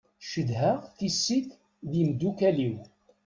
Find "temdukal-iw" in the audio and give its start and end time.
1.99-2.75